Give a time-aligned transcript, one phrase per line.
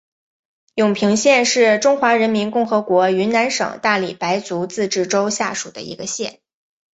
[0.73, 6.39] 永平县是中华人民共和国云南省大理白族自治州下属的一个县。